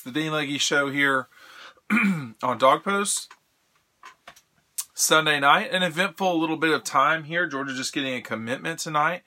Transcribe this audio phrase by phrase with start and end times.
[0.00, 1.28] the Dean Legge show here
[1.90, 3.32] on Dawg Post.
[4.94, 7.46] Sunday night, an eventful little bit of time here.
[7.46, 9.22] Georgia just getting a commitment tonight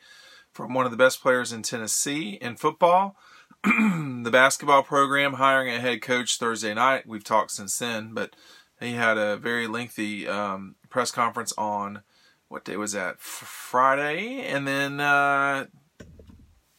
[0.52, 3.15] from one of the best players in Tennessee in football.
[3.63, 7.08] the basketball program hiring a head coach Thursday night.
[7.08, 8.35] We've talked since then, but
[8.79, 12.01] he had a very lengthy um, press conference on
[12.49, 13.19] what day was that?
[13.22, 15.67] Friday, and then uh,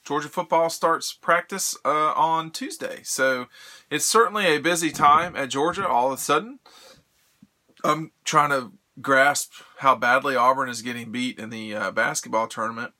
[0.05, 3.01] Georgia football starts practice uh, on Tuesday.
[3.05, 3.47] So
[3.91, 6.59] it's certainly a busy time at Georgia all of a sudden.
[7.85, 12.93] I'm trying to grasp how badly Auburn is getting beat in the uh, basketball tournament.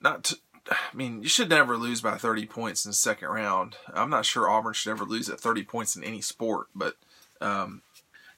[0.00, 0.36] Not to,
[0.70, 3.76] I mean, you should never lose by 30 points in the second round.
[3.92, 6.94] I'm not sure Auburn should ever lose at 30 points in any sport, but
[7.40, 7.82] um,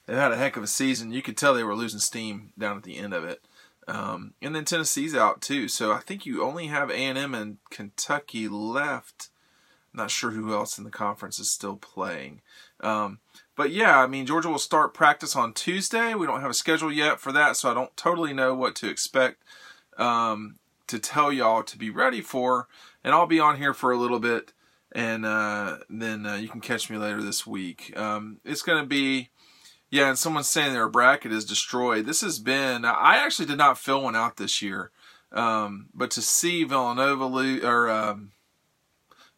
[0.05, 1.13] they had a heck of a season.
[1.13, 3.45] You could tell they were losing steam down at the end of it.
[3.87, 8.47] Um, and then Tennessee's out too, so I think you only have A&M and Kentucky
[8.47, 9.29] left.
[9.93, 12.41] not sure who else in the conference is still playing.
[12.79, 13.19] Um,
[13.55, 16.13] but yeah, I mean Georgia will start practice on Tuesday.
[16.15, 18.89] We don't have a schedule yet for that, so I don't totally know what to
[18.89, 19.43] expect
[19.97, 22.67] um, to tell y'all to be ready for.
[23.03, 24.53] And I'll be on here for a little bit,
[24.91, 27.93] and uh, then uh, you can catch me later this week.
[27.97, 29.29] Um, it's going to be
[29.93, 32.07] yeah, and someone's saying their bracket is destroyed.
[32.07, 32.83] This has been.
[32.83, 34.89] I actually did not fill one out this year,
[35.31, 38.31] um, but to see Villanova lose or um,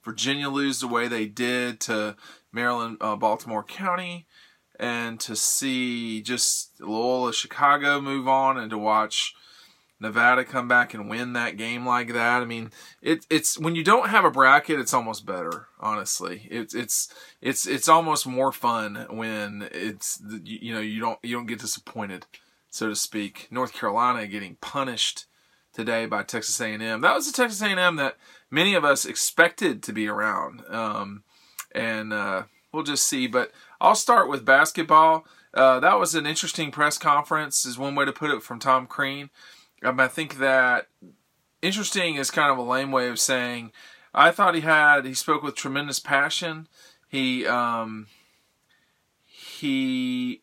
[0.05, 2.15] Virginia lose the way they did to
[2.53, 4.27] Maryland, uh, Baltimore County,
[4.79, 9.35] and to see just Loyola Chicago move on, and to watch
[10.05, 12.41] Nevada come back and win that game like that.
[12.41, 15.67] I mean, it, it's when you don't have a bracket, it's almost better.
[15.79, 21.35] Honestly, it's it's it's it's almost more fun when it's you know you don't you
[21.35, 22.27] don't get disappointed,
[22.69, 23.47] so to speak.
[23.49, 25.25] North Carolina getting punished
[25.73, 27.01] today by Texas A&M.
[27.01, 28.17] That was a Texas A&M that
[28.51, 31.23] many of us expected to be around, um,
[31.73, 33.25] and uh, we'll just see.
[33.25, 35.25] But I'll start with basketball.
[35.51, 38.85] Uh, that was an interesting press conference, is one way to put it, from Tom
[38.85, 39.29] Crean.
[39.83, 40.87] Um, I think that
[41.61, 43.71] interesting is kind of a lame way of saying.
[44.13, 46.67] I thought he had he spoke with tremendous passion.
[47.07, 48.07] He um,
[49.25, 50.41] he.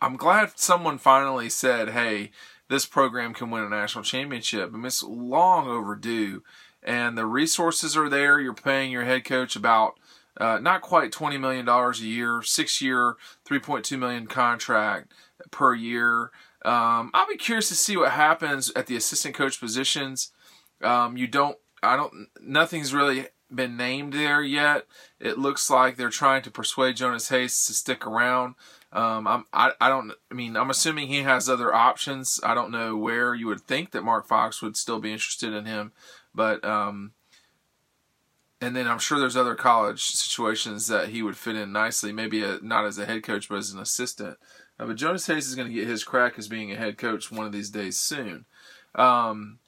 [0.00, 2.32] I'm glad someone finally said, "Hey,
[2.68, 6.42] this program can win a national championship." Mean, it's long overdue,
[6.82, 8.40] and the resources are there.
[8.40, 9.98] You're paying your head coach about
[10.36, 13.14] uh, not quite twenty million dollars a year, six year,
[13.44, 15.12] three point two million contract
[15.52, 16.30] per year.
[16.64, 20.32] Um, I'll be curious to see what happens at the assistant coach positions.
[20.80, 24.86] Um, you don't, I don't, nothing's really been named there yet.
[25.20, 28.54] It looks like they're trying to persuade Jonas Hayes to stick around.
[28.92, 32.40] Um, I'm, I, I don't, I mean, I'm assuming he has other options.
[32.44, 35.64] I don't know where you would think that Mark Fox would still be interested in
[35.64, 35.92] him,
[36.34, 37.12] but, um,
[38.60, 42.12] and then I'm sure there's other college situations that he would fit in nicely.
[42.12, 44.38] Maybe a, not as a head coach, but as an assistant.
[44.78, 47.30] Uh, but Jonas Hayes is going to get his crack as being a head coach
[47.30, 48.44] one of these days soon.
[48.94, 49.58] Um,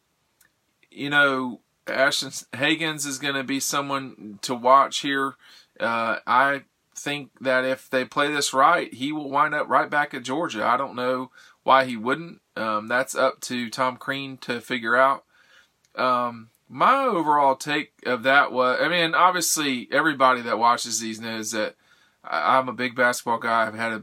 [0.91, 5.34] you know, Ashton Hagans is going to be someone to watch here.
[5.78, 6.62] Uh, I
[6.97, 10.65] think that if they play this right, he will wind up right back at Georgia.
[10.65, 11.31] I don't know
[11.62, 12.41] why he wouldn't.
[12.56, 15.25] Um, that's up to Tom Crean to figure out.
[15.97, 21.50] Um, my overall take of that was, I mean, obviously everybody that watches these knows
[21.53, 21.75] that
[22.22, 23.66] I'm a big basketball guy.
[23.66, 24.03] I've had a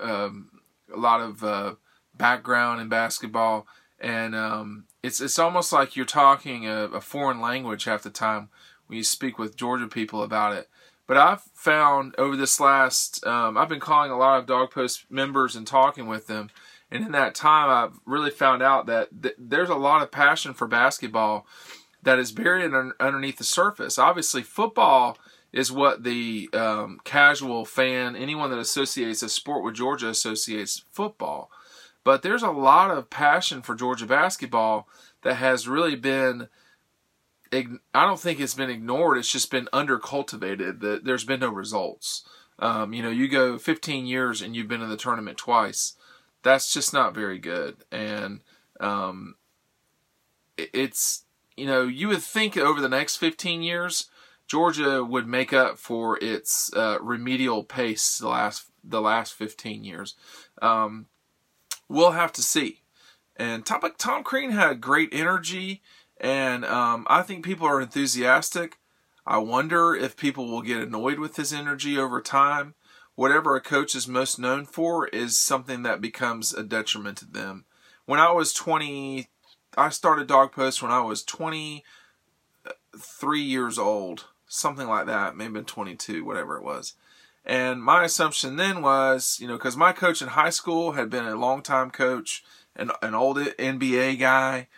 [0.00, 0.50] um,
[0.92, 1.74] a lot of uh,
[2.14, 3.66] background in basketball,
[3.98, 8.48] and um, it's it's almost like you're talking a, a, foreign language half the time
[8.86, 10.68] when you speak with Georgia people about it.
[11.06, 15.06] But I've found over this last, um, I've been calling a lot of Dawg Post
[15.10, 16.50] members and talking with them,
[16.90, 20.54] and in that time, I've really found out that th- there's a lot of passion
[20.54, 21.46] for basketball
[22.02, 23.98] that is buried un- underneath the surface.
[23.98, 25.18] Obviously, football
[25.52, 31.50] is what the um, casual fan, anyone that associates a sport with Georgia, associates football.
[32.04, 34.88] But there's a lot of passion for Georgia basketball
[35.22, 36.48] that has really been.
[37.50, 37.64] I
[37.94, 39.16] don't think it's been ignored.
[39.16, 40.80] It's just been undercultivated.
[40.80, 42.24] That there's been no results.
[42.58, 45.94] Um, you know, you go 15 years and you've been in the tournament twice.
[46.42, 47.84] That's just not very good.
[47.90, 48.40] And
[48.80, 49.36] um,
[50.58, 51.24] it's
[51.56, 54.10] you know you would think over the next 15 years
[54.48, 60.14] Georgia would make up for its uh, remedial pace the last the last 15 years.
[60.62, 61.06] Um,
[61.88, 62.80] we'll have to see.
[63.36, 65.82] And Tom, Tom Crean had great energy,
[66.18, 68.78] and um, I think people are enthusiastic.
[69.26, 72.74] I wonder if people will get annoyed with his energy over time.
[73.14, 77.66] Whatever a coach is most known for is something that becomes a detriment to them.
[78.06, 79.28] When I was 20,
[79.76, 85.64] I started Dawg Post when I was 23 years old something like that, maybe been
[85.64, 86.94] 22, whatever it was.
[87.44, 91.24] And my assumption then was, you know, because my coach in high school had been
[91.24, 92.44] a longtime coach,
[92.76, 94.68] an, an old NBA guy.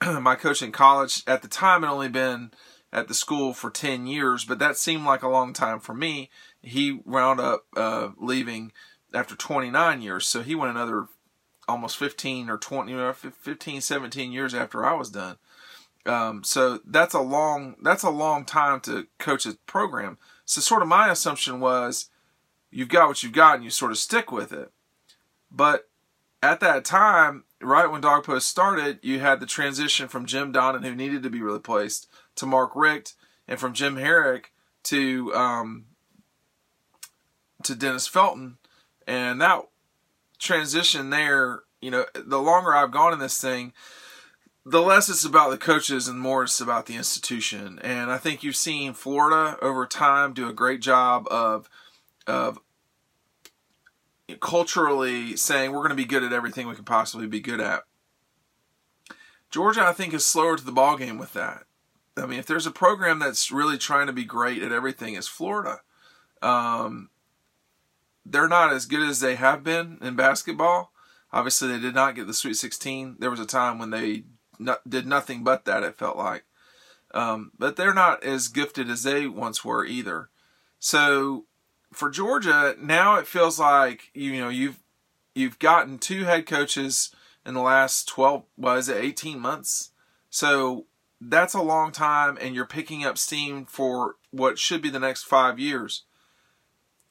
[0.20, 2.52] my coach in college at the time had only been
[2.92, 6.30] at the school for 10 years, but that seemed like a long time for me.
[6.62, 8.72] He wound up uh, leaving
[9.12, 11.08] after 29 years, so he went another
[11.66, 15.36] almost 15 or 20, you know, 15, 17 years after I was done.
[16.06, 20.18] Um, so that's a long that's a long time to coach a program.
[20.44, 22.10] So sort of my assumption was
[22.70, 24.70] you've got what you've got and you sort of stick with it.
[25.50, 25.88] But
[26.42, 30.82] at that time, right when Dawg Post started, you had the transition from Jim Donnan,
[30.84, 33.14] who needed to be replaced, to Mark Richt,
[33.48, 34.52] and from Jim Herrick
[34.84, 35.86] to um,
[37.62, 38.58] to Dennis Felton,
[39.06, 39.62] and that
[40.38, 43.72] transition there, you know, the longer I've gone in this thing,
[44.66, 47.78] the less it's about the coaches and more it's about the institution.
[47.82, 51.68] And I think you've seen Florida over time do a great job of
[52.26, 52.58] of
[54.40, 57.82] culturally saying we're going to be good at everything we can possibly be good at.
[59.50, 61.64] Georgia, I think, is slower to the ball game with that.
[62.16, 65.28] I mean, if there's a program that's really trying to be great at everything, it's
[65.28, 65.80] Florida.
[66.40, 67.10] Um,
[68.24, 70.92] they're not as good as they have been in basketball.
[71.32, 73.16] Obviously, they did not get the Sweet 16.
[73.18, 74.24] There was a time when they
[74.58, 75.82] not, did nothing but that.
[75.82, 76.44] It felt like,
[77.12, 80.28] um, but they're not as gifted as they once were either.
[80.78, 81.46] So
[81.92, 84.80] for Georgia, now it feels like you know you've
[85.34, 87.14] you've gotten two head coaches
[87.46, 89.90] in the last 12 was it 18 months.
[90.30, 90.86] So
[91.20, 95.24] that's a long time and you're picking up steam for what should be the next
[95.24, 96.04] 5 years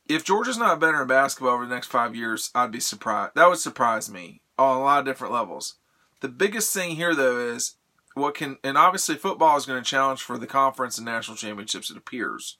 [0.07, 3.35] if Georgia's not better in basketball over the next five years, I'd be surprised.
[3.35, 5.75] That would surprise me on a lot of different levels.
[6.23, 7.75] The biggest thing here, though, is
[8.13, 11.91] what can, and obviously football is going to challenge for the conference and national championships.
[11.91, 12.55] It appears,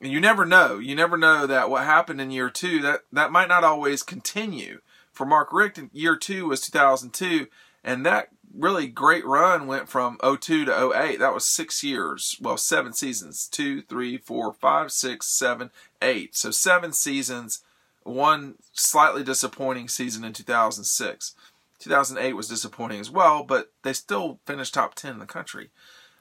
[0.00, 0.78] and you never know.
[0.78, 4.80] You never know that what happened in year two that that might not always continue.
[5.12, 7.48] For Mark Richt, year two was 2002,
[7.84, 11.18] and that really great run went from 02 to 08.
[11.18, 12.38] That was six years.
[12.40, 13.48] Well, seven seasons.
[13.48, 15.70] Two, three, four, five, six, seven,
[16.00, 16.34] eight.
[16.34, 17.62] So seven seasons.
[18.04, 21.34] One slightly disappointing season in 2006.
[21.78, 25.70] 2008 was disappointing as well, but they still finished top 10 in the country.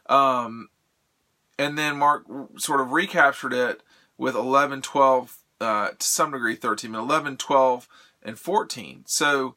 [0.07, 0.69] Um,
[1.57, 2.25] and then Mark
[2.57, 3.81] sort of recaptured it
[4.17, 7.87] with 11, 12, uh, to some degree 13, but 11, 12,
[8.23, 9.03] and 14.
[9.05, 9.55] So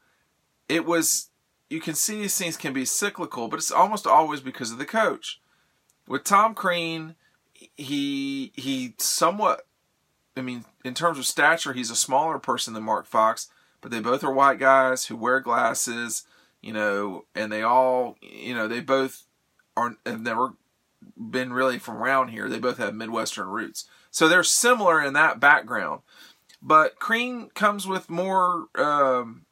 [0.68, 1.28] it was
[1.68, 4.84] you can see these things can be cyclical, but it's almost always because of the
[4.84, 5.40] coach.
[6.06, 7.14] With Tom Crean,
[7.54, 9.66] he he somewhat
[10.36, 13.48] I mean, in terms of stature, he's a smaller person than Mark Fox,
[13.80, 16.24] but they both are white guys who wear glasses,
[16.60, 19.24] you know, and they all, you know, they both
[19.76, 20.54] are have never
[21.16, 22.48] been really from around here.
[22.48, 23.86] They both have Midwestern roots.
[24.10, 26.02] So they're similar in that background.
[26.62, 29.46] But Crean comes with more um,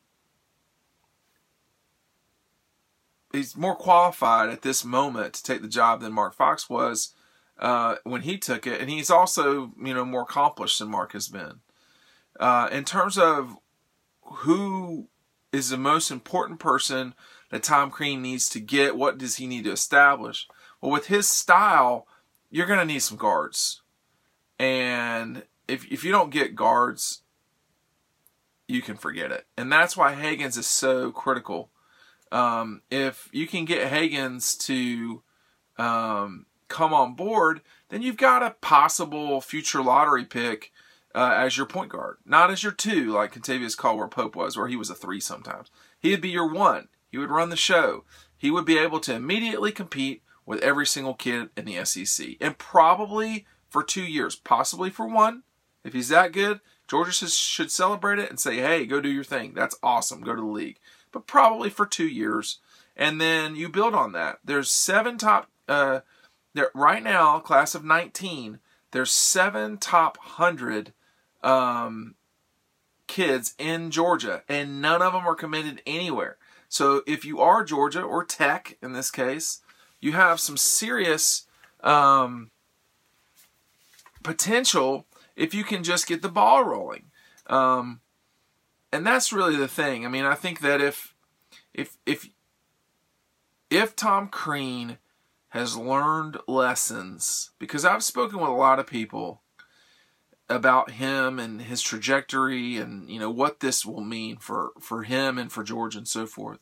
[3.32, 7.14] he's more qualified at this moment to take the job than Mark Fox was
[7.58, 11.28] uh, when he took it, and he's also you know more accomplished than Mark has
[11.28, 11.60] been.
[12.38, 13.56] Uh, in terms of
[14.36, 15.08] who
[15.52, 17.14] is the most important person
[17.50, 20.46] that Tom Crean needs to get, what does he need to establish?
[20.80, 22.06] Well, with his style,
[22.50, 23.82] you're going to need some guards,
[24.58, 27.22] and if if you don't get guards,
[28.66, 29.46] you can forget it.
[29.56, 31.70] And that's why Hagans is so critical
[32.32, 35.22] um, if you can get Hagans to
[35.78, 40.72] um, come on board, then you've got a possible future lottery pick
[41.18, 44.68] uh, as your point guard, not as your two, like Kentavious Caldwell Pope was, where
[44.68, 45.70] he was a three sometimes.
[45.98, 46.88] He would be your one.
[47.10, 48.04] He would run the show.
[48.36, 52.56] He would be able to immediately compete with every single kid in the SEC, and
[52.56, 55.42] probably for two years, possibly for one.
[55.84, 59.54] If he's that good, Georgia should celebrate it and say, "Hey, go do your thing.
[59.54, 60.20] That's awesome.
[60.22, 60.78] Go to the league."
[61.12, 62.58] but probably for two years.
[62.96, 64.38] And then you build on that.
[64.44, 66.00] There's seven top, uh,
[66.54, 68.58] there, right now, class of 19,
[68.90, 70.92] there's seven top 100
[71.42, 72.14] um,
[73.06, 76.36] kids in Georgia, and none of them are committed anywhere.
[76.68, 79.60] So if you are Georgia or Tech in this case,
[80.00, 81.46] you have some serious
[81.82, 82.50] um,
[84.22, 87.04] potential if you can just get the ball rolling.
[87.46, 88.00] Um,
[88.92, 90.04] and that's really the thing.
[90.04, 91.14] I mean, I think that if
[91.72, 92.28] if if
[93.70, 94.98] if Tom Crean
[95.50, 99.42] has learned lessons, because I've spoken with a lot of people
[100.48, 105.38] about him and his trajectory and you know what this will mean for for him
[105.38, 106.58] and for George and so forth.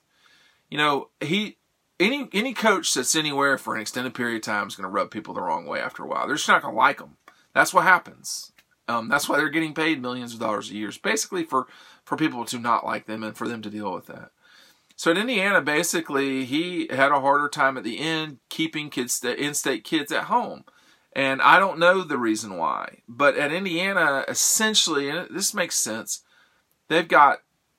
[0.69, 1.59] You know, he
[2.01, 5.11] any any coach that's anywhere for an extended period of time is going to rub
[5.11, 6.27] people the wrong way after a while.
[6.27, 7.17] They're just not going to like them.
[7.55, 8.53] That's what happens.
[8.89, 11.67] Um, that's why they're getting paid millions of dollars a year, basically for
[12.05, 14.31] for people to not like them and for them to deal with that.
[14.97, 19.85] So at Indiana, basically, he had a harder time at the end keeping kids, in-state
[19.85, 20.65] kids at home.
[21.17, 22.99] And I don't know the reason why.
[23.09, 26.23] But at Indiana, essentially, and this makes sense,
[26.89, 27.39] they've got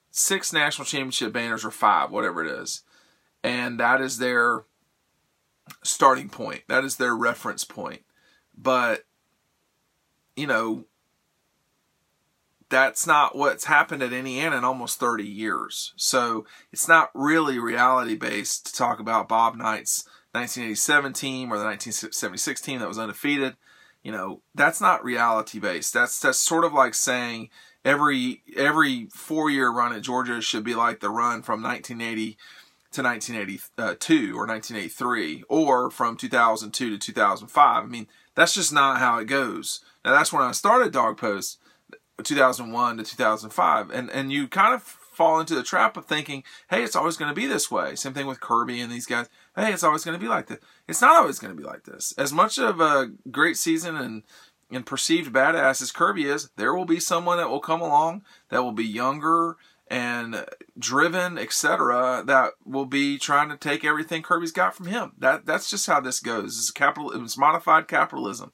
[0.10, 2.82] six national championship banners or five, whatever it is.
[3.44, 4.64] And that is their
[5.84, 6.64] starting point.
[6.68, 8.02] That is their reference point.
[8.58, 9.06] But,
[10.36, 10.86] you know,
[12.70, 15.94] that's not what's happened at Indiana in almost 30 years.
[15.96, 21.66] So it's not really reality based to talk about Bob Knight's 1987 team or the
[21.66, 23.56] 1976 team that was undefeated.
[24.04, 25.94] You know, that's not reality based.
[25.94, 27.50] That's that's sort of like saying
[27.84, 32.38] every every four year run at Georgia should be like the run from 1980
[32.92, 37.84] to 1982 uh, or 1983 or from 2002 to 2005.
[37.84, 39.82] I mean, that's just not how it goes.
[40.06, 41.60] Now that's when I started Dawg Post
[42.24, 46.84] 2001 to 2005 and and you kind of fall into the trap of thinking hey
[46.84, 49.74] it's always going to be this way same thing with kirby and these guys hey
[49.74, 52.14] it's always going to be like this it's not always going to be like this
[52.18, 54.24] as much of a great season and
[54.70, 58.64] and perceived badass as kirby is there will be someone that will come along that
[58.64, 59.56] will be younger
[59.90, 60.46] and
[60.78, 65.70] driven etc that will be trying to take everything kirby's got from him that that's
[65.70, 68.52] just how this goes it's capital it's modified capitalism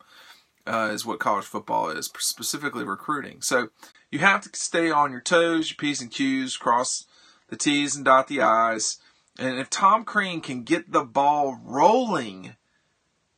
[0.66, 3.42] uh, is what college football is, specifically recruiting.
[3.42, 3.70] So
[4.12, 7.06] you have to stay on your toes, your P's and Q's, cross
[7.50, 9.00] the T's and dot the I's.
[9.38, 12.56] And if Tom Crean can get the ball rolling,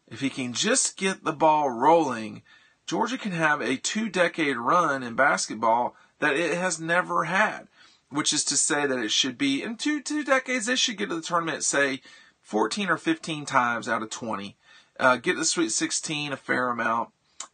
[0.08, 2.42] if he can just get the ball rolling,
[2.86, 7.68] Georgia can have a two decade run in basketball that it has never had.
[8.10, 11.10] Which is to say that it should be in two two decades they should get
[11.10, 12.02] to the tournament say
[12.44, 14.56] 14 or 15 times out of 20.
[15.00, 17.10] Uh, get to the Sweet 16 a fair amount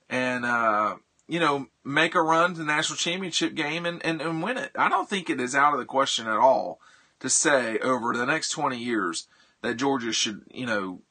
[0.10, 4.44] and uh, you know make a run to the national championship game and, and, and
[4.44, 4.72] win it.
[4.76, 6.80] I don't think it is out of the question at all
[7.22, 9.28] to say over the next 20 years
[9.62, 11.02] that Georgia should you know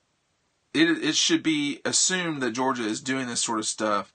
[0.74, 4.12] it it should be assumed that Georgia is doing this sort of stuff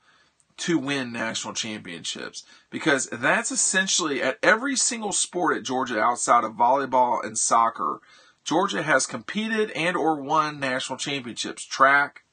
[0.58, 6.54] to win national championships because that's essentially at every single sport at Georgia outside of
[6.54, 8.00] volleyball and soccer
[8.44, 12.24] Georgia has competed and or won national championships track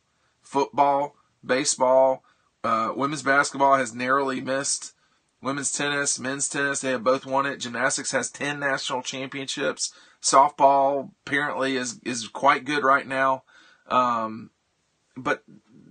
[0.42, 2.22] football baseball
[2.64, 4.94] uh, women's basketball has narrowly missed.
[5.42, 7.58] Women's tennis, men's tennis, they have both won it.
[7.58, 9.92] Gymnastics has 10 national championships.
[10.22, 13.42] Softball apparently is, is quite good right now.
[13.88, 14.50] Um,
[15.16, 15.42] but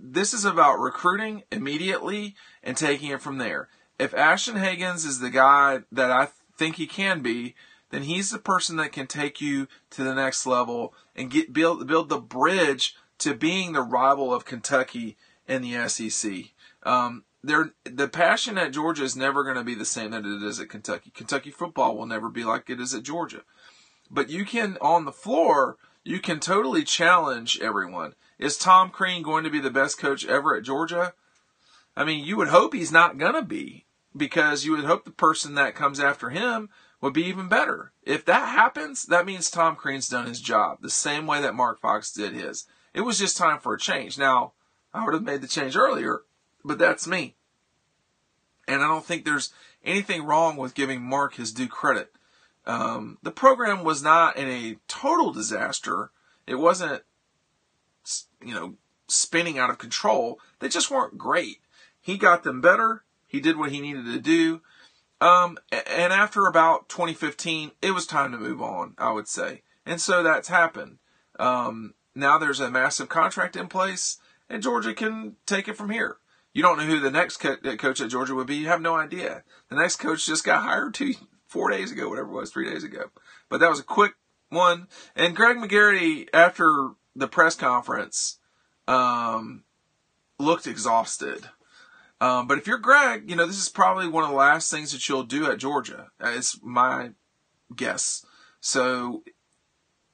[0.02, 3.68] this is about recruiting immediately and taking it from there.
[3.98, 7.54] If Ashton Hagans is the guy that I think he can be,
[7.90, 11.86] then he's the person that can take you to the next level and get build
[11.86, 15.16] build the bridge to being the rival of Kentucky
[15.46, 16.32] in the SEC.
[16.82, 20.60] Um, the passion at Georgia is never going to be the same that it is
[20.60, 21.10] at Kentucky.
[21.14, 23.42] Kentucky football will never be like it is at Georgia.
[24.10, 28.14] But you can, on the floor, you can totally challenge everyone.
[28.38, 31.14] Is Tom Crean going to be the best coach ever at Georgia?
[31.96, 35.10] I mean, you would hope he's not going to be because you would hope the
[35.10, 36.68] person that comes after him
[37.00, 37.92] would be even better.
[38.02, 41.80] If that happens, that means Tom Crean's done his job the same way that Mark
[41.80, 42.66] Fox did his.
[42.94, 44.18] It was just time for a change.
[44.18, 44.52] Now,
[44.94, 46.22] I would have made the change earlier,
[46.64, 47.34] but that's me.
[48.68, 49.52] And I don't think there's
[49.84, 52.12] anything wrong with giving Mark his due credit.
[52.66, 56.10] Um, the program was not in a total disaster.
[56.46, 57.02] It wasn't,
[58.44, 58.74] you know,
[59.08, 60.38] spinning out of control.
[60.60, 61.58] They just weren't great.
[62.00, 63.04] He got them better.
[63.26, 64.60] He did what he needed to do.
[65.20, 69.62] Um, and after about 2015, it was time to move on, I would say.
[69.86, 70.98] And so that's happened.
[71.38, 74.18] Um, now there's a massive contract in place,
[74.50, 76.16] and Georgia can take it from here.
[76.54, 78.56] You don't know who the next co- uh, coach at Georgia would be.
[78.56, 79.42] You have no idea.
[79.70, 81.14] The next coach just got hired two,
[81.46, 83.10] four days ago, whatever it was, three days ago.
[83.48, 84.12] But that was a quick
[84.50, 84.88] one.
[85.16, 88.38] And Greg McGarity, after the press conference,
[88.86, 89.64] um,
[90.38, 91.48] looked exhausted.
[92.20, 94.92] Um, but if you're Greg, you know, this is probably one of the last things
[94.92, 96.10] that you'll do at Georgia.
[96.20, 97.10] It's my
[97.74, 98.24] guess.
[98.60, 99.24] So,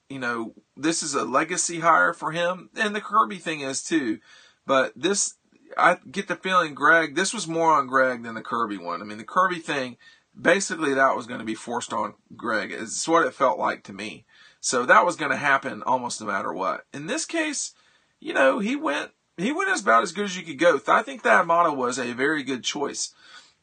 [0.09, 2.71] you know, this is a legacy hire for him.
[2.77, 4.21] And the Kirby thing is too.
[4.67, 5.35] But this,
[5.79, 9.01] I get the feeling Greg, this was more on Greg than the Kirby one.
[9.01, 9.97] I mean, the Kirby thing,
[10.39, 12.73] basically that was going to be forced on Greg.
[12.73, 14.27] It's what it felt like to me.
[14.61, 16.85] So that was going to happen almost no matter what.
[16.93, 17.75] In this case,
[18.21, 20.81] you know, he went, he went as about as good as you could go.
[20.89, 23.15] I think Thad Matta was a very good choice.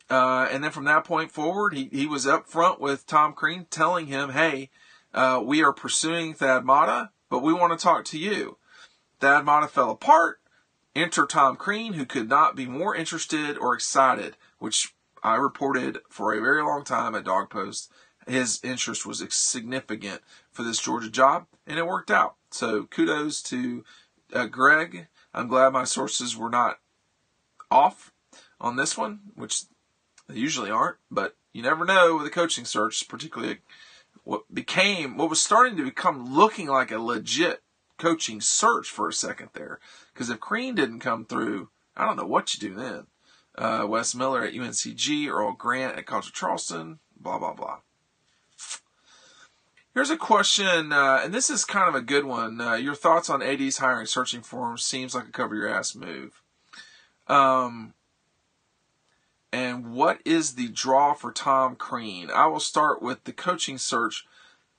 [0.10, 3.66] Uh, and then from that point forward, he, he was up front with Tom Crean
[3.70, 4.70] telling him, hey,
[5.14, 7.10] uh, we are pursuing Thad Matta.
[7.30, 8.58] but we want to talk to you.
[9.20, 10.40] Thad Matta fell apart.
[10.96, 16.34] Enter Tom Crean, who could not be more interested or excited, which I reported for
[16.34, 17.92] a very long time at Dawg Post.
[18.28, 20.22] His interest was significant
[20.52, 22.36] for this Georgia job, and it worked out.
[22.50, 23.84] So kudos to
[24.34, 25.08] uh, Greg.
[25.34, 26.80] I'm glad my sources were not
[27.70, 28.14] off
[28.60, 29.64] on this one, which
[30.28, 33.60] they usually aren't, but you never know with a coaching search, particularly
[34.24, 37.62] what became, what was starting to become looking like a legit
[37.98, 39.80] coaching search for a second there.
[40.14, 43.08] Because if Crean didn't come through, I don't know what you do then.
[43.58, 47.80] Uh, Wes Miller at UNCG, Earl Grant at College of Charleston, blah, blah, blah.
[49.94, 52.60] Here's a question, uh, and this is kind of a good one.
[52.60, 56.42] Uh, your thoughts on AD's hiring searching forms seems like a cover your ass move.
[57.28, 57.94] Um,
[59.54, 62.30] and what is the draw for Tom Crean?
[62.30, 64.28] I will start with the coaching search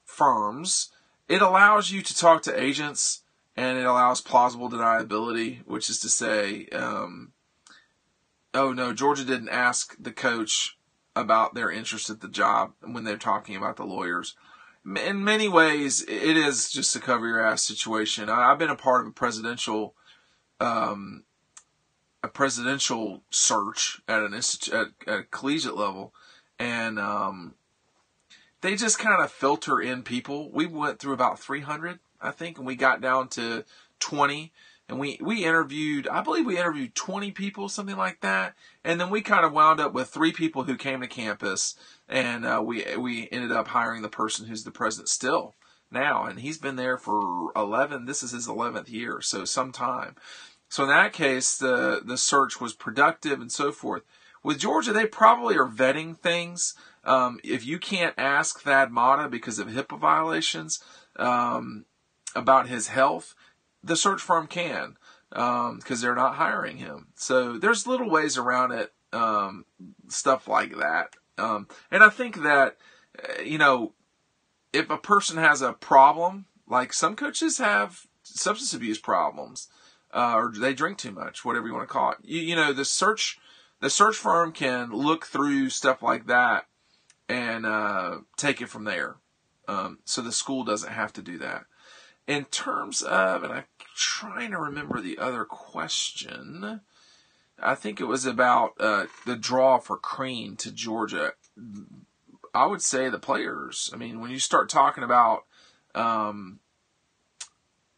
[0.05, 0.91] firms
[1.29, 3.23] it allows you to talk to agents
[3.57, 7.33] and it allows plausible deniability, which is to say, um,
[8.53, 10.77] oh no, Georgia didn't ask the coach
[11.15, 14.37] about their interest at the job when they're talking about the lawyers.
[14.85, 18.29] In many ways, it is just a cover your ass situation.
[18.29, 19.95] I've been a part of a presidential,
[20.61, 21.25] um,
[22.23, 26.15] a presidential search at an institute at, at a collegiate level,
[26.59, 27.55] and um,
[28.67, 30.51] they just kind of filter in people.
[30.51, 33.65] We went through about 300, I think, and we got down to
[34.01, 34.53] 20.
[34.89, 38.57] And we, we interviewed, I believe we interviewed 20 people, something like that.
[38.85, 41.77] And then we kind of wound up with three people who came to campus.
[42.09, 45.55] And uh, we, we ended up hiring the person who's the president still
[45.93, 46.25] now.
[46.25, 50.17] And he's been there for 11, this is his 11th year, so some time.
[50.69, 54.03] So in that case, the, the search was productive and so forth.
[54.43, 56.75] With Georgia, they probably are vetting things.
[57.07, 60.83] Um, if you can't ask Thad Matta because of HIPAA violations
[61.15, 61.87] um,
[62.35, 63.35] about his health,
[63.83, 64.97] the search firm can
[65.31, 67.09] because um, they're not hiring him.
[67.15, 69.65] So there's little ways around it, um,
[70.09, 71.15] stuff like that.
[71.39, 72.77] Um, and I think that,
[73.23, 73.93] uh, you know,
[74.73, 79.69] if a person has a problem, like some coaches have substance abuse problems,
[80.13, 82.19] uh, or they drink too much, whatever you want to call it.
[82.23, 83.39] You, you know, the search,
[83.81, 86.67] the search firm can look through stuff like that
[87.29, 89.17] and uh, take it from there.
[89.69, 91.65] Um, so the school doesn't have to do that.
[92.27, 96.81] In terms of, and I'm trying to remember the other question.
[97.61, 101.33] I think it was about uh, the draw for Crean to Georgia.
[102.55, 103.91] I would say the players.
[103.93, 105.45] I mean, when you start talking about
[105.95, 106.61] um,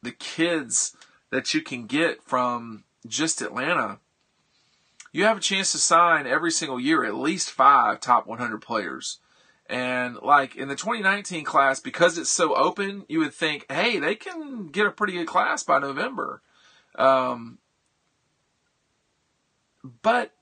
[0.03, 0.97] the kids
[1.31, 3.99] that you can get from just Atlanta,
[5.13, 9.19] you have a chance to sign every single year at least five top 100 players.
[9.69, 14.15] And like in the 2019 class, because it's so open, you would think, hey, they
[14.15, 16.43] can get a pretty good class by November.
[16.95, 17.59] Um,
[20.03, 20.33] but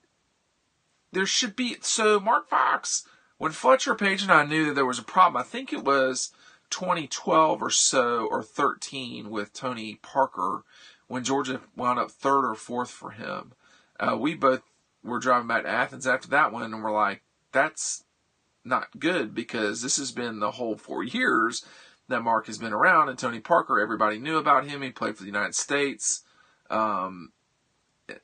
[1.12, 3.04] there should be, so Mark Fox,
[3.38, 6.32] when Fletcher Page and I knew that there was a problem, I think it was
[6.70, 10.62] 2012 or so, or 13 with Tony Parker,
[11.08, 13.52] when Georgia wound up third or fourth for him
[13.98, 14.62] uh, we both
[15.02, 18.04] were driving back to Athens after that one, and we're like, that's
[18.64, 21.64] not good because this has been the whole four years
[22.08, 24.82] that Mark has been around, and Tony Parker, everybody knew about him.
[24.82, 26.24] He played for the United States,
[26.70, 27.32] um,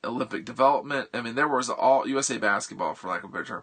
[0.04, 1.08] Olympic development.
[1.12, 3.62] I mean, there was all USA basketball, for lack of a better term.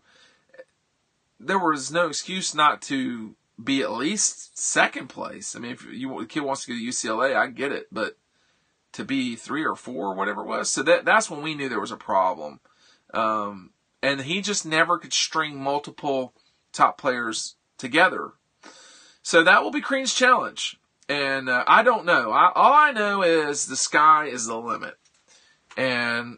[1.40, 5.56] There was no excuse not to be at least second place.
[5.56, 8.18] I mean, if you the kid wants to go to UCLA, I get it, but
[8.94, 10.70] to be three or four or whatever it was.
[10.70, 12.60] So that that's when we knew there was a problem.
[13.14, 13.72] Um,
[14.02, 16.34] and he just never could string multiple
[16.72, 18.32] top players together.
[19.22, 20.78] So that will be Crean's challenge.
[21.08, 22.32] And uh, I don't know.
[22.32, 24.96] I, all I know is the sky is the limit.
[25.76, 26.38] And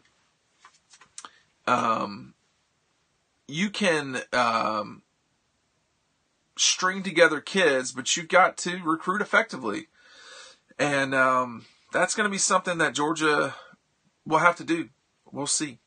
[1.66, 2.34] um,
[3.46, 5.02] you can um,
[6.56, 9.88] string together kids, but you've got to recruit effectively.
[10.78, 13.54] And um, that's going to be something that Georgia
[14.26, 14.88] will have to do.
[15.30, 15.78] We'll see.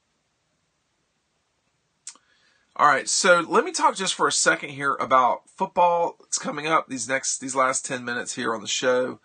[2.78, 6.18] All right, so let me talk just for a second here about football.
[6.26, 9.22] It's coming up these next these last ten minutes here on the show.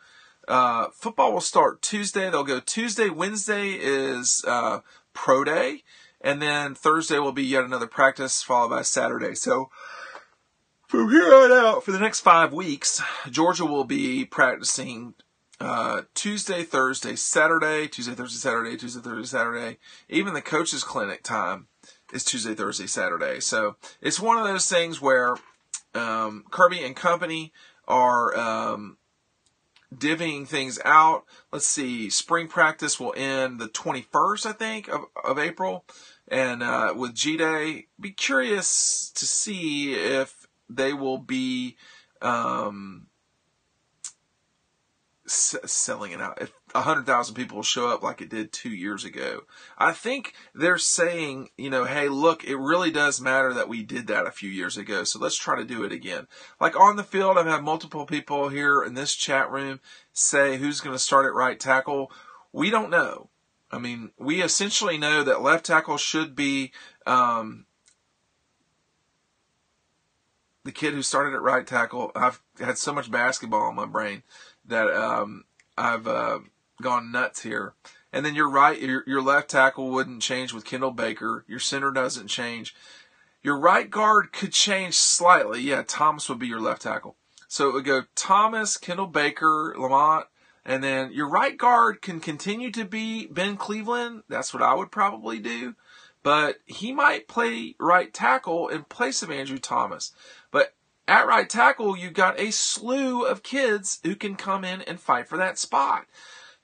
[0.47, 2.31] Uh, football will start Tuesday.
[2.31, 3.09] They'll go Tuesday.
[3.09, 4.81] Wednesday is uh,
[5.15, 5.83] pro day,
[6.21, 9.35] and then Thursday will be yet another practice, followed by Saturday.
[9.35, 9.69] So
[10.87, 15.15] from here on out, for the next five weeks, Georgia will be practicing
[15.61, 19.79] uh, Tuesday, Thursday, Saturday, Tuesday, Thursday, Saturday, Tuesday, Thursday, Saturday.
[20.09, 21.67] Even the coaches' clinic time
[22.13, 23.41] is Tuesday, Thursday, Saturday.
[23.41, 25.37] So it's one of those things where
[25.95, 27.53] um, Kirby and company
[27.87, 28.97] are um,
[29.95, 31.25] divvying things out.
[31.53, 35.85] Let's see, spring practice will end the 21st, I think, of, of April.
[36.29, 41.77] And uh, with G Day, be curious to see if they will be
[42.23, 43.09] um,
[45.31, 46.41] s- selling it out.
[46.41, 49.43] If hundred thousand people will show up like it did two years ago,
[49.79, 54.07] I think they're saying, you know, hey, look, it really does matter that we did
[54.09, 56.27] that a few years ago, so let's try to do it again.
[56.61, 59.81] Like on the field, I've had multiple people here in this chat room
[60.13, 62.11] say who's going to start at right tackle.
[62.53, 63.31] We don't know.
[63.71, 66.73] I mean, we essentially know that left tackle should be
[67.07, 67.67] um,
[70.65, 72.11] the kid who started at right tackle.
[72.15, 74.23] I've had so much basketball in my brain
[74.67, 75.45] that um,
[75.77, 76.41] I've uh,
[76.81, 77.75] gone nuts here.
[78.13, 81.45] And then your right, your, your left tackle wouldn't change with Kendall Baker.
[81.47, 82.75] Your center doesn't change.
[83.43, 85.61] Your right guard could change slightly.
[85.61, 87.17] Yeah, Thomas would be your left tackle.
[87.49, 90.27] So it would go Thomas, Kendall Baker, Lamont,
[90.65, 94.25] and then your right guard can continue to be Ben Cleveland.
[94.29, 95.75] That's what I would probably do.
[96.23, 100.13] But he might play right tackle in place of Andrew Thomas.
[100.51, 100.75] But
[101.11, 105.29] at right tackle, you've got a slew of kids who can come in and fight
[105.29, 106.07] for that spot.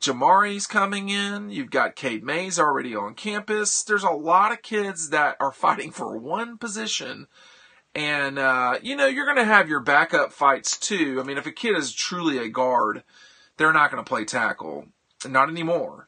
[0.00, 1.50] Jamaree's coming in.
[1.50, 3.82] You've got Cade Mays already on campus.
[3.82, 7.26] There's a lot of kids that are fighting for one position.
[7.92, 11.18] And, uh, you know, you're going to have your backup fights too.
[11.20, 13.02] I mean, if a kid is truly a guard,
[13.56, 14.87] they're not going to play tackle.
[15.26, 16.06] Not anymore.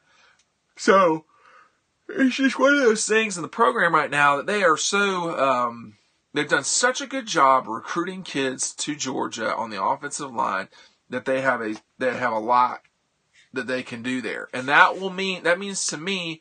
[0.76, 1.24] So,
[2.08, 5.36] it's just one of those things in the program right now that they are so,
[5.36, 5.96] um,
[6.38, 10.68] they've done such a good job recruiting kids to Georgia on the offensive line
[11.10, 12.82] that they have a, they have a lot
[13.52, 14.48] that they can do there.
[14.54, 16.40] And that will mean, that means to me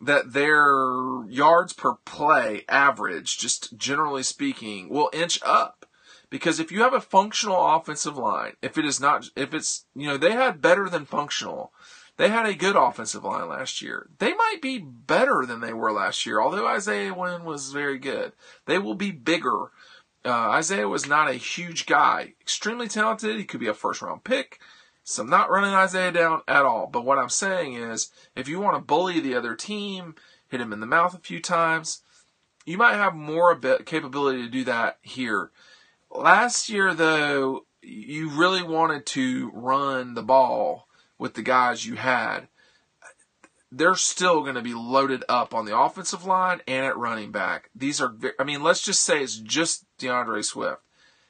[0.00, 5.86] that their yards per play average, just generally speaking, will inch up.
[6.30, 10.08] Because if you have a functional offensive line, if it is not, if it's, you
[10.08, 11.72] know, they had better than functional.
[12.18, 14.08] They had a good offensive line last year.
[14.18, 18.32] They might be better than they were last year, although Isaiah Wynn was very good.
[18.66, 19.70] They will be bigger.
[20.24, 22.34] Uh, Isaiah was not a huge guy.
[22.40, 23.36] Extremely talented.
[23.36, 24.58] He could be a first round pick.
[25.04, 26.88] So I'm not running Isaiah down at all.
[26.88, 30.16] But what I'm saying is, if you want to bully the other team,
[30.48, 32.02] hit him in the mouth a few times,
[32.66, 35.52] you might have more capability to do that here.
[36.10, 40.87] Last year, though, you really wanted to run the ball
[41.18, 42.48] with the guys you had.
[43.70, 47.68] They're still going to be loaded up on the offensive line and at running back.
[47.74, 50.80] These are, I mean, let's just say it's just D'Andre Swift.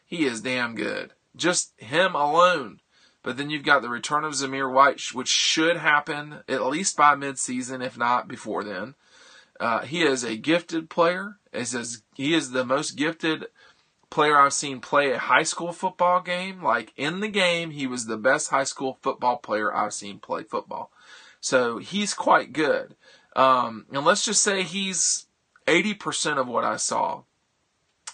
[0.07, 1.13] He is damn good.
[1.35, 2.81] Just him alone
[3.29, 7.15] but then you've got the return of Zamir White, which should happen at least by
[7.15, 8.95] midseason, if not before then.
[9.61, 11.37] Uh, he is a gifted player.
[11.53, 13.47] As he is the most gifted
[14.11, 16.63] player I've seen play a high school football game.
[16.63, 20.43] Like in the game, he was the best high school football player I've seen play
[20.43, 20.91] football.
[21.41, 22.97] So he's quite good.
[23.37, 25.27] Um, and let's just say he's
[25.67, 27.23] 80% of what I saw.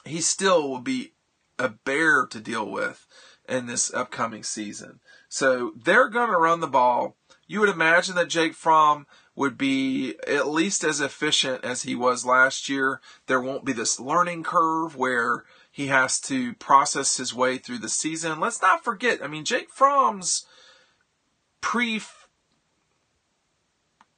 [0.04, 1.12] He still will be
[1.58, 3.06] a bear to deal with
[3.48, 5.00] in this upcoming season.
[5.28, 7.16] So they're going to run the ball.
[7.46, 12.24] You would imagine that Jake Fromm would be at least as efficient as he was
[12.24, 13.00] last year.
[13.26, 17.88] There won't be this learning curve where he has to process his way through the
[17.88, 18.38] season.
[18.38, 20.46] Let's not forget, I mean, Jake Fromm's
[21.60, 22.00] pre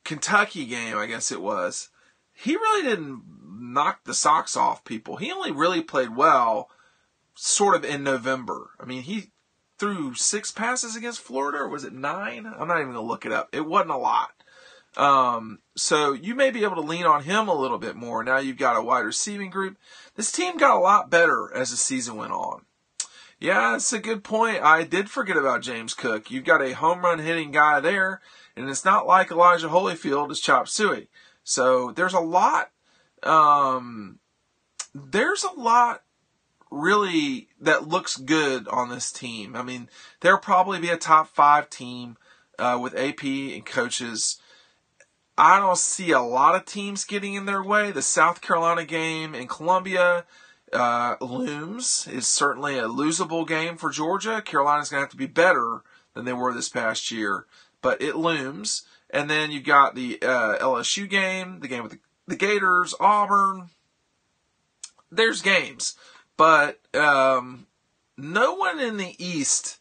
[0.04, 1.88] Kentucky game, I guess it was,
[2.34, 5.16] he really didn't knock the socks off people.
[5.16, 6.68] He only really played well
[7.34, 8.72] sort of in November.
[8.78, 9.30] I mean, he
[9.78, 12.44] threw six passes against Florida, or was it nine?
[12.44, 13.48] I'm not even going to look it up.
[13.52, 14.35] It wasn't a lot.
[14.96, 18.24] Um, so you may be able to lean on him a little bit more.
[18.24, 19.76] Now you've got a wide receiving group.
[20.14, 22.62] This team got a lot better as the season went on.
[23.38, 24.62] Yeah, that's a good point.
[24.62, 26.30] I did forget about James Cook.
[26.30, 28.22] You've got a home run hitting guy there,
[28.56, 31.08] and it's not like Elijah Holyfield is chop suey.
[31.44, 32.70] So there's a lot,
[33.22, 34.20] um,
[34.94, 36.02] there's a lot
[36.70, 39.54] really that looks good on this team.
[39.54, 42.16] I mean, there'll probably be a top five team
[42.58, 44.40] uh, with AP and coaches.
[45.38, 47.90] I don't see a lot of teams getting in their way.
[47.90, 50.24] The South Carolina game in Columbia
[50.72, 54.40] uh, looms is certainly a losable game for Georgia.
[54.42, 55.82] Carolina's going to have to be better
[56.14, 57.46] than they were this past year,
[57.82, 58.82] but it looms.
[59.10, 63.68] And then you've got the uh, LSU game, the game with the, the Gators, Auburn.
[65.12, 65.94] There's games.
[66.36, 67.66] But um,
[68.16, 69.78] no one in the East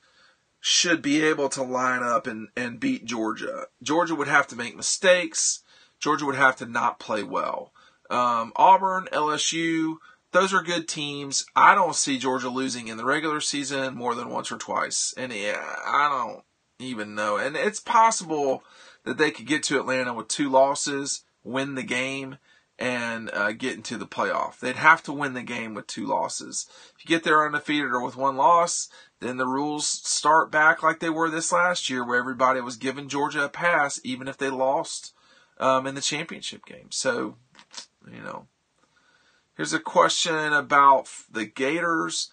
[0.67, 3.67] should be able to line up and, and beat Georgia.
[3.84, 5.60] Georgia would have to make mistakes.
[5.99, 7.71] Georgia would have to not play well.
[8.10, 9.97] Um, Auburn, LSU,
[10.32, 11.45] those are good teams.
[11.56, 15.13] I don't see Georgia losing in the regular season more than once or twice.
[15.15, 16.43] And yeah, I don't,
[16.80, 17.38] even know.
[17.38, 18.63] And it's possible
[19.04, 22.38] that they could get to Atlanta with two losses, win the game,
[22.77, 24.59] and uh, get into the playoff.
[24.59, 26.67] They'd have to win the game with two losses.
[26.97, 30.99] If you get there undefeated or with one loss, then the rules start back like
[30.99, 34.49] they were this last year, where everybody was giving Georgia a pass, even if they
[34.49, 35.13] lost
[35.57, 36.91] um, in the championship game.
[36.91, 37.38] So,
[38.11, 38.47] you know,
[39.55, 42.29] here's a question about the Gators.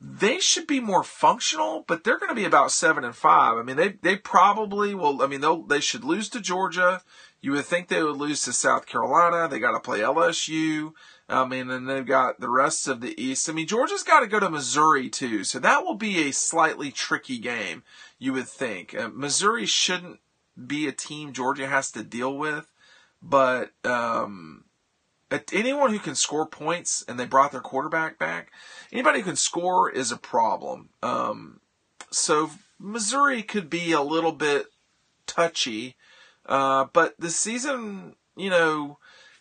[0.00, 3.56] They should be more functional, but they're going to be about seven and five.
[3.56, 5.22] I mean, they they probably will.
[5.22, 7.02] I mean, they they should lose to Georgia.
[7.42, 9.48] You would think they would lose to South Carolina.
[9.48, 10.92] They got to play LSU.
[11.28, 13.50] I mean, and they've got the rest of the East.
[13.50, 16.92] I mean, Georgia's got to go to Missouri too, so that will be a slightly
[16.92, 17.82] tricky game.
[18.18, 20.20] You would think uh, Missouri shouldn't
[20.66, 22.70] be a team Georgia has to deal with,
[23.20, 24.64] but um,
[25.52, 28.52] anyone who can score points and they brought their quarterback back,
[28.92, 30.90] anybody who can score is a problem.
[31.02, 31.60] Um,
[32.10, 34.66] so Missouri could be a little bit
[35.26, 35.96] touchy,
[36.46, 38.98] uh, but the season, you know,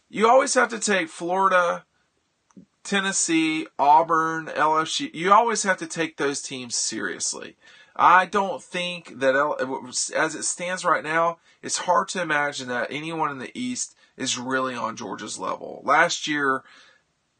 [0.09, 1.85] you always have to take Florida,
[2.83, 5.13] Tennessee, Auburn, LSU.
[5.13, 7.55] You always have to take those teams seriously.
[7.95, 9.35] I don't think that,
[10.15, 14.37] as it stands right now, it's hard to imagine that anyone in the East is
[14.37, 15.81] really on Georgia's level.
[15.83, 16.63] Last year,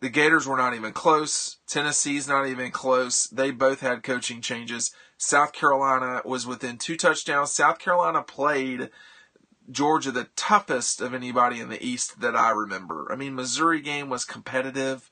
[0.02, 1.58] the Gators were not even close.
[1.68, 3.28] Tennessee's not even close.
[3.28, 4.92] They both had coaching changes.
[5.18, 7.54] South Carolina was within two touchdowns.
[7.54, 8.90] South Carolina played
[9.72, 13.08] Georgia the toughest of anybody in the East that I remember.
[13.12, 15.10] I mean, Missouri game was competitive.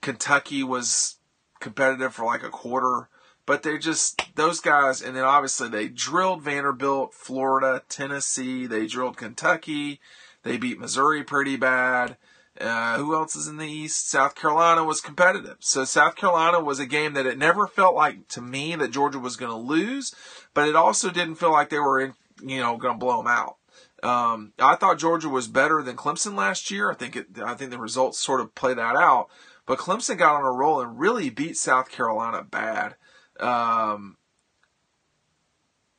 [0.00, 1.16] Kentucky was
[1.60, 3.08] competitive for like a quarter.
[3.46, 9.16] But they just, those guys, and then obviously they drilled Vanderbilt, Florida, Tennessee, they drilled
[9.16, 10.00] Kentucky,
[10.42, 12.16] they beat Missouri pretty bad.
[12.60, 14.08] Uh, who else is in the East?
[14.08, 15.56] South Carolina was competitive.
[15.60, 19.18] So South Carolina was a game that it never felt like to me that Georgia
[19.18, 20.14] was going to lose,
[20.52, 23.28] but it also didn't feel like they were in, you know, going to blow them
[23.28, 23.56] out.
[24.02, 26.90] Um, I thought Georgia was better than Clemson last year.
[26.90, 29.28] I think it, I think the results sort of play that out.
[29.66, 32.96] But Clemson got on a roll and really beat South Carolina bad.
[33.38, 34.16] Um,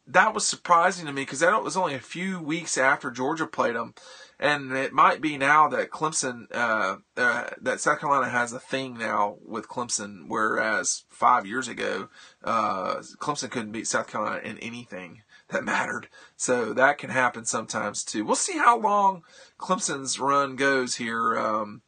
[0.08, 3.76] that was surprising to me because that was only a few weeks after Georgia played
[3.76, 3.94] them,
[4.40, 8.98] and it might be now that Clemson, uh, uh, that South Carolina has a thing
[8.98, 12.10] now with Clemson, whereas five years ago,
[12.44, 16.08] uh, Clemson couldn't beat South Carolina in anything that mattered.
[16.36, 18.26] So that can happen sometimes too.
[18.26, 19.24] We'll see how long
[19.60, 21.38] Clemson's run goes here.
[21.38, 21.82] Um,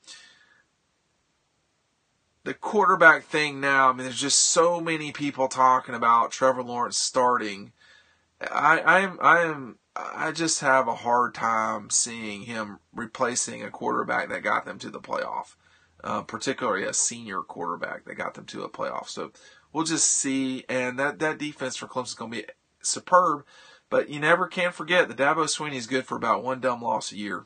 [2.43, 6.97] the quarterback thing now, I mean, there's just so many people talking about Trevor Lawrence
[6.97, 7.71] starting.
[8.41, 13.71] I, I am, I am, I just have a hard time seeing him replacing a
[13.71, 15.55] quarterback that got them to the playoff,
[16.03, 19.07] uh, particularly a senior quarterback that got them to a playoff.
[19.07, 19.31] So
[19.71, 20.65] we'll just see.
[20.67, 22.45] And that, that defense for Clemson is going to be
[22.83, 23.45] superb.
[23.89, 27.11] But you never can forget that Dabo Swinney is good for about one dumb loss
[27.11, 27.45] a year.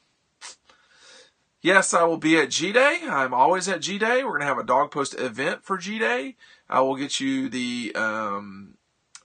[1.62, 3.00] Yes, I will be at G Day.
[3.10, 4.24] I'm always at G Day.
[4.24, 6.36] We're going to have a dawg post event for G Day.
[6.70, 8.76] I will get you the um,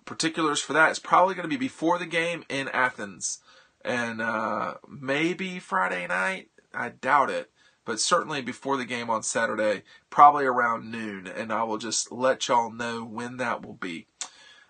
[0.04, 0.90] particulars for that.
[0.90, 3.38] It's probably going to be before the game in Athens.
[3.84, 6.48] And uh, maybe Friday night.
[6.74, 7.50] I doubt it.
[7.84, 11.26] But certainly before the game on Saturday, probably around noon.
[11.26, 14.06] And I will just let y'all know when that will be.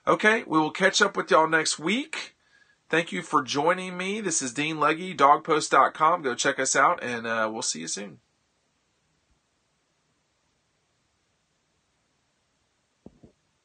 [0.05, 2.35] Okay, we will catch up with y'all next week.
[2.91, 4.21] Thank you for joining me.
[4.21, 6.23] This is Dean Legge, dawgpost.com.
[6.23, 8.19] Go check us out, and uh, we'll see you soon.